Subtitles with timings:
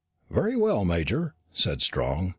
[0.31, 2.29] "Very well, Major," said Strong.